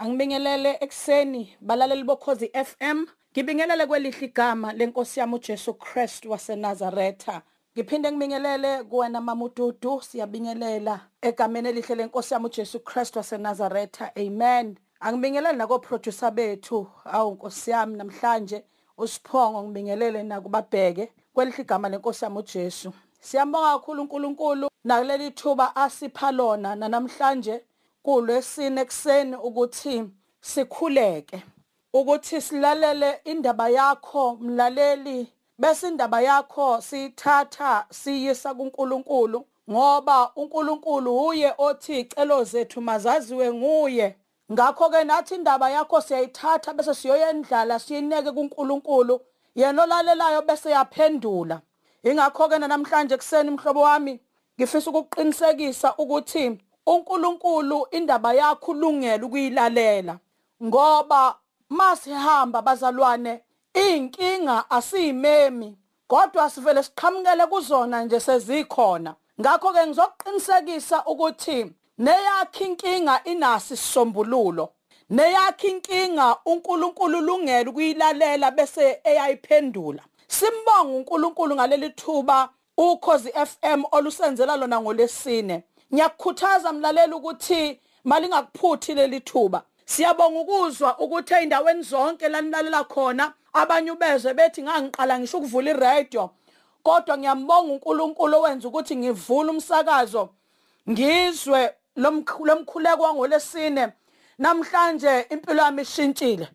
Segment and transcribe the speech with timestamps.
[0.00, 3.04] Angibingelele ekseni balaleli bokhozi FM.
[3.32, 7.42] Ngibingelele kwelihle igama lenkosi yami uJesu Christ waseNazaretha.
[7.74, 14.16] Ngiphinde ngibingelele kuwena mamududu siyabingelela egameni elihle lenkosi yami uJesu Christ waseNazaretha.
[14.16, 14.78] Amen.
[15.00, 18.64] Angibingelele nako producer bethu awu nkosi yami namhlanje
[18.98, 22.92] uSiphongo ngibingelele nakubabheke kwelihle igama lenkosi yami uJesu.
[23.20, 27.64] Siyambonga kakhulu uNkulunkulu nakuleli thuba asipha lona namhlanje
[28.02, 30.04] kulwesine ekseni ukuthi
[30.40, 31.42] sikhuleke
[31.92, 35.32] ukuthi silalele indaba yakho mlaleli.
[35.58, 44.16] Bese indaba yakho siyithatha siyisa kuNkulunkulu ngoba uNkulunkulu uye othi icelo zethu mazaziwe nguye.
[44.52, 49.20] Ngakho ke nathi indaba yakho siyayithatha bese siyoyendlala siyineke kuNkulunkulu.
[49.54, 51.60] Yena olalelayo bese yaphendula.
[52.02, 54.20] Ingakho ke namhlanje kuseni mhlobo wami
[54.58, 56.58] ngifisa ukuqinisekisa ukuthi
[56.90, 60.18] uNkulunkulu indaba yakho ulungele ukuyilalela
[60.64, 63.40] ngoba masihamba bazalwane
[63.74, 69.14] inkinga asiyimemi kodwa sivele siqhamukele kuzona nje sezikhona.
[69.40, 74.72] Ngakho ke ngizokuqinisekisa ukuthi neyakhe inkinga inasi isisombululo
[75.10, 80.02] neyakhe inkinga uNkulunkulu ulungele ukuyilalela bese eyayiphendula.
[80.28, 89.62] Simbonga uNkulunkulu ngaleli thuba ukhozi FM olusenzela lona ngolesine ngiyakukhuthaza mlaleli ukuthi malingakuphuthi leli thuba.
[89.84, 96.30] Siyabonga ukuzwa ukuthi eindaweni zonke lanilalela khona abanye ubezwe bethi ngangiqala ngisho ukuvula iradio.
[96.82, 100.28] Kodwa ngiyambonga uNkulunkulu owenza ukuthi ngivule umsakazo.
[100.90, 103.92] Ngizwe lomkhuleko wangolesine
[104.38, 106.48] namhlanje impilo yami ishintshile.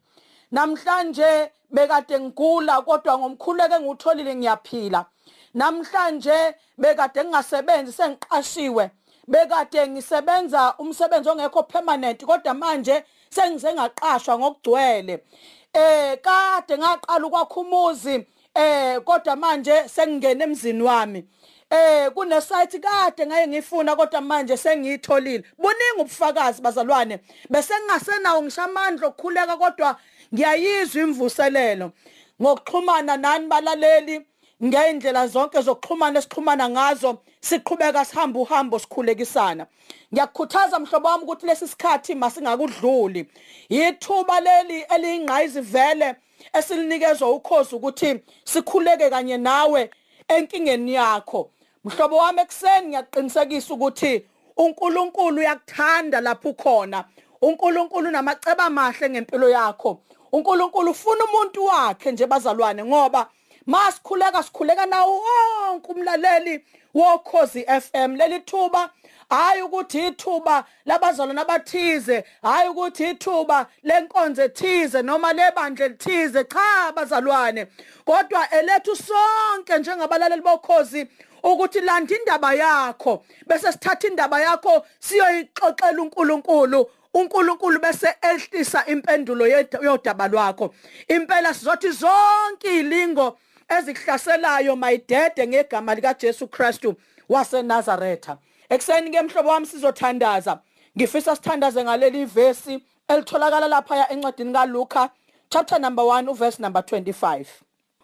[0.52, 5.06] Namhlanje bekade ngigula kodwa ngomkhuleko engutholile ngiyaphila.
[5.54, 8.92] Namhlanje bekade ngingasebenzi sengiqashiwe.
[9.28, 15.24] Bekade ngisebenza umsebenzi ongekho permanent kodwa manje sengize ngaqashwa ngokugcwele.
[15.74, 21.26] Eh kade ngaqala ukwakha umuzi eh kodwa manje sengingena emzini wami.
[21.70, 25.44] Eh kune site kade ngaye ngifuna kodwa manje sengiyitholile.
[25.58, 27.20] Buningi ubufakazi bazalwane.
[27.50, 29.96] Bese ngingasenawo ngishamandla okukhuleka kodwa
[30.34, 31.92] ngiyayizwa imvuselelo.
[32.42, 34.26] Ngokuxhumana nani balaleli
[34.64, 39.68] ngeindlela zonke zokuxhumana esixhumana ngazo siqhubeka sihamba uhambo sikhulekisana.
[40.14, 43.30] Ngiyakukhuthaza mhlobo wami ukuthi lesi sikhathi masingakudluli.
[43.70, 46.16] Yithuba leli eliyingqayizi vele
[46.54, 49.90] esilinikezwa ukhozi ukuthi sikhuleke kanye nawe
[50.28, 51.52] enkingeni yakho.
[51.84, 54.26] Mhlobo wami ekseni ngiyaqinisekisa ukuthi
[54.58, 57.06] uNkulunkulu uyakuthanda lapho ukhona.
[57.42, 60.02] uNkulunkulu namaceba amahle ngempilo yakho.
[60.32, 63.30] uNkulunkulu ufuna umuntu wakhe nje bazalwane ngoba
[63.68, 68.90] masikhuleka sikhuleka nawo wonke umlaleli wokhozi FM leli thuba
[69.30, 76.44] hayi ukuthi ithuba labazalwana abathize hayi ukuthi ithuba lenkonzo ethize noma lebandla elithize.
[76.44, 77.68] Cha bazalwane.
[78.06, 81.08] Kodwa elethu sonke njengabalaleli bokhozi
[81.44, 86.90] ukuthi landa indaba yakho bese sithatha indaba yakho siyoyixoxela uNkulunkulu.
[87.14, 89.48] uNkulunkulu bese ehlisa impendulo
[89.82, 90.74] yodaba lwakho.
[91.08, 93.38] Impela sizothi zonke ilingo
[93.70, 96.96] ezikuhlaselayo mayidede ngegama lika Jesu Kristu
[97.30, 98.38] waseNazaretha.
[98.70, 100.60] Ekseni ke mhlobo wami sizothandaza.
[100.98, 105.10] Ngifisa sithandaze ngaleli verse elitholakala lapha encwadini kaLuka
[105.50, 107.46] chapter number 1 uverse number 25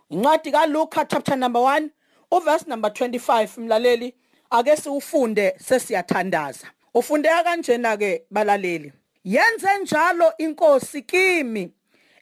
[0.09, 1.89] incwadi kaLuka chapter number 1
[2.31, 4.13] uverse number 25 mlaleli
[4.51, 6.67] ake siufunde sesiyathandaza.
[6.93, 8.93] Ufundeka kanjena ke balaleli.
[9.23, 11.71] Yenze njalo inkosi kimi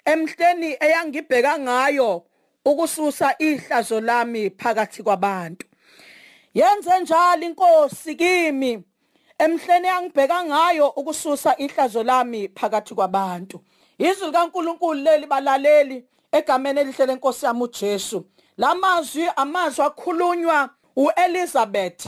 [0.05, 2.25] emhleni eyangibheka ngayo
[2.69, 5.67] ukususa ihlazo lami phakathi kwabantu.
[6.53, 8.83] Yenze njalo inkosi kimi.
[9.37, 13.61] Emhleni yangibheka ngayo ukususa ihlazo lami phakathi kwabantu.
[13.97, 18.25] Izwi likaNkuluNkulu leli balaleli egameni elihle lenkosi yami uJesu.
[18.57, 22.07] Lamazwi amazwi akhulunywa uElizabeth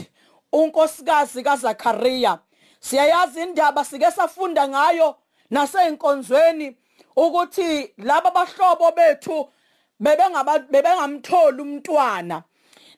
[0.52, 2.38] unkosikazi kaZakhariya.
[2.80, 5.16] Siyayazi indaba sike safunda ngayo
[5.50, 6.76] naseyinkonzweni
[7.16, 9.48] ukuthi laba bahlobo bethu
[10.02, 12.42] bebengaba bebengamtholi umntwana.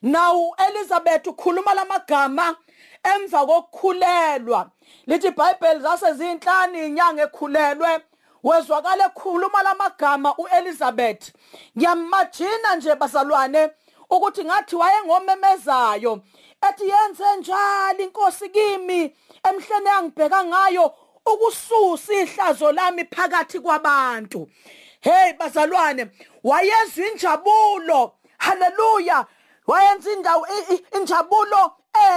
[0.01, 2.55] Nawu Elizabeth ukhuluma lamagama
[3.03, 4.71] emva kokukhulelwa.
[5.07, 8.01] Lithi iBhayibheli zase zinhlanu inyanga ekhulelwe.
[8.43, 11.33] Wezwakala ekhuluma lamagama uElizabeth.
[11.77, 13.69] Ngiyamajina nje bazalwane
[14.09, 16.21] ukuthi ngathi wayengomemezayo
[16.69, 19.15] ethi yenze njalo inkosi kimi
[19.49, 24.49] emhlene yangibheka ngayo ukususa ihlazo lami phakathi kwabantu?
[25.05, 26.07] Hey bazalwane
[26.43, 28.11] wayezwa injabulo.
[28.37, 29.25] Haleluya
[29.67, 30.47] wayenza indawo
[30.97, 31.71] injabulo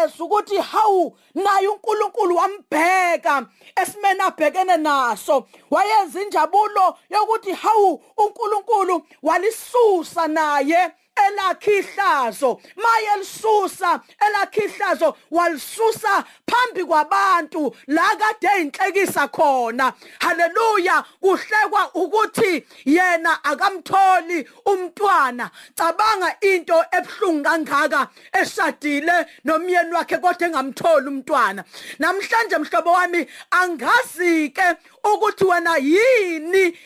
[0.05, 3.47] ezwe ukuthi hawu naye uNkulunkulu wambheka
[3.83, 5.47] esimene abhekene naso.
[5.71, 10.91] Wayenza injabulo yokuthi hawu uNkulunkulu walisusa naye.
[11.27, 19.93] Elakhi ihlazo maye lisusa elakhi ihlazo walisusa phambi kwabantu la kade eyinhlekisa khona.
[20.21, 25.51] Haleluya kuhlekwa ukuthi yena akamtholi umntwana.
[25.77, 31.65] Cabanga into ebhlungu kangaka eshadile nomyeni wakhe kodwa engamtholi umntwana.
[31.99, 36.79] Namhlanje mhlobo wami angazi ke ukuthi wena yini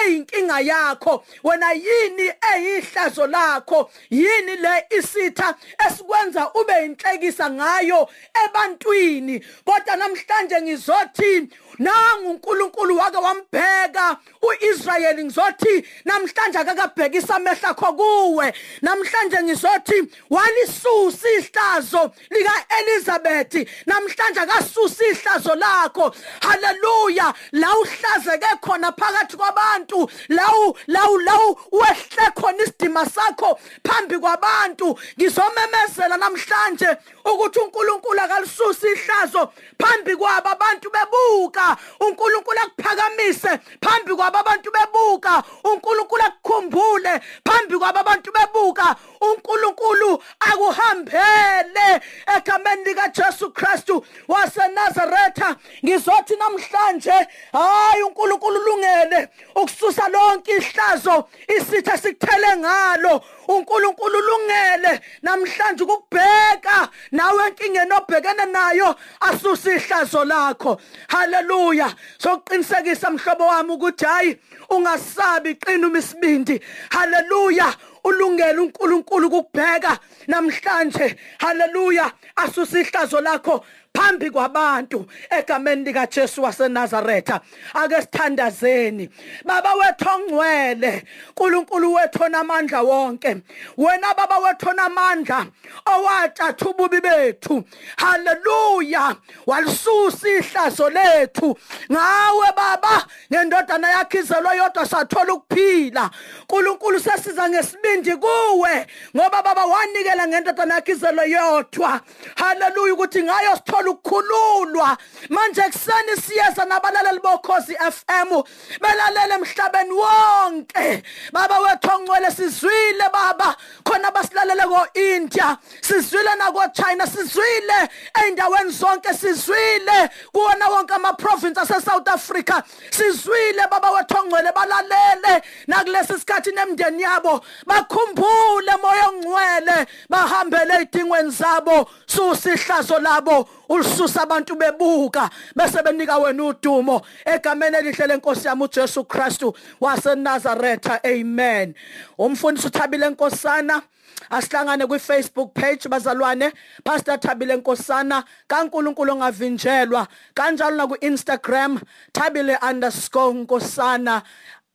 [0.00, 1.24] eyinkinga yakho.
[1.44, 3.90] Wena yini eyihlazo lakho.
[4.10, 5.54] Yini le isitha
[5.86, 8.08] esikwenza ube inhlekisa ngayo
[8.44, 9.40] ebantwini?
[9.64, 11.48] Kodwa namhlanje ngizothi
[11.78, 18.54] nangu uNkulunkulu wake wambheka uIsrayeli ngizothi namhlanje akakabhekisa amehlo akho kuwe.
[18.82, 26.14] Namhlanje ngizothi walisusa ihlazo lika Elizabeth namhlanje akasusa ihlazo lakho.
[26.40, 27.34] Haleluya!
[27.52, 34.98] La uhlazeke khona phakathi kwabantu lawu lawu lawu wehle khona isidima sakho phambi kwabantu.
[35.18, 36.88] Ngizomemezela namhlanje
[37.24, 41.76] ukuthi uNkulunkulu akalisusa ihlazo phambi kwabo abantu bebuka.
[42.00, 45.42] uNkulunkulu akuphakamise phambi kwabo abantu bebuka.
[45.64, 48.96] uNkulunkulu akukhumbule phambi kwabo abantu bebuka.
[49.20, 52.00] uNkulunkulu akuhambele
[52.36, 55.56] egameni lika Jesu Kristu waseNazaretha.
[55.84, 59.28] Ngizothi namhlanje hayi uNkulunkulu ulungele
[59.64, 63.20] ukususa lonke ihlazo isitha sikuthele ngalo.
[63.48, 70.80] uNkulunkulu ulungele namhlanje ukubheka nawe enkingeni obhekene nayo asuse ihlazo lakho.
[71.08, 71.94] Haleluya!
[72.18, 74.38] Sokuqinisekisa mhlobo wami ukuthi hayi
[74.70, 76.60] ungasabi qina umisibindi.
[76.90, 77.74] Haleluya!
[78.04, 81.16] Ulungele uNkulunkulu ukubheka namhlanje.
[81.38, 82.12] Haleluya!
[82.36, 83.64] Asuse ihlazo lakho.
[83.94, 87.40] Phambi kwabantu egameni lika Jesu waseNazaretha.
[87.74, 89.08] Ake sithandazeni
[89.44, 93.36] baba wethu ongcwele uNkulunkulu wethu onamandla wonke
[93.76, 95.46] wena baba wethu onamandla
[95.86, 97.64] owatshatha ububi bethu.
[97.96, 99.16] Haleluya!
[99.46, 101.56] Walisusa ihlazo lethu.
[101.92, 106.10] Ngawe baba ngendodana yakhe izelwe yodwa sathola ukuphila.
[106.42, 108.86] uNkulunkulu sesiza ngesibindi kuwe
[109.16, 112.00] ngoba baba wanikela ngendodana yakhe izelwe yodwa.
[112.36, 112.94] Haleluya!
[112.94, 114.96] Ukuthi ngayo sithola ukukhululwa
[115.28, 118.42] manje kuseni siyeza nabalaleli bokhozi FM
[118.80, 121.02] belalele emhlabeni wonke.
[121.32, 123.56] Baba wethu ongcwele sizwile baba.
[123.84, 127.88] Khona basilalele ko India sizwile na ko China sizwile.
[128.14, 130.10] Eindaweni zonke sizwile.
[130.32, 135.42] Kuona wonke ama province ase South Africa sizwile baba wethu ongcwele balalele.
[135.66, 139.86] Nakulesi sikhathi nemndeni yabo bakhumbule moya ongcwele.
[140.08, 143.48] Bahambele ezidingweni zabo susihlazo labo.
[143.68, 147.02] Ulisusa abantu bebuka bese benika wena udumo.
[147.24, 151.74] Egameni elihle lenkosi yami uJesu Kristu waseNazaretha amen.
[152.18, 153.82] Umfundisi uthabile nkosana
[154.30, 156.52] asihlangane kwi Facebook page bazalwane.
[156.84, 161.80] Pastor Thabile Nkosana kaNkuluNkulu ongavinjelwa kanjalo na ku Instagram
[162.12, 164.22] thabile_nkosana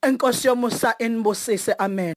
[0.01, 2.13] enkosi yomusa inibusise amen.